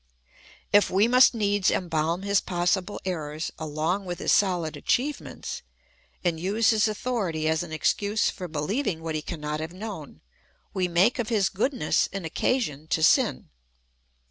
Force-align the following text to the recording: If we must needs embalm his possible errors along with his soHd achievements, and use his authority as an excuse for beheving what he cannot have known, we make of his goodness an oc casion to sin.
If 0.73 0.89
we 0.89 1.07
must 1.07 1.35
needs 1.35 1.69
embalm 1.69 2.23
his 2.23 2.41
possible 2.41 2.99
errors 3.05 3.51
along 3.59 4.05
with 4.05 4.17
his 4.17 4.31
soHd 4.31 4.75
achievements, 4.75 5.61
and 6.23 6.39
use 6.39 6.71
his 6.71 6.87
authority 6.87 7.47
as 7.47 7.61
an 7.61 7.71
excuse 7.71 8.27
for 8.31 8.49
beheving 8.49 9.01
what 9.01 9.13
he 9.13 9.21
cannot 9.21 9.59
have 9.59 9.73
known, 9.73 10.21
we 10.73 10.87
make 10.87 11.19
of 11.19 11.29
his 11.29 11.49
goodness 11.49 12.09
an 12.11 12.25
oc 12.25 12.33
casion 12.33 12.87
to 12.87 13.03
sin. 13.03 13.49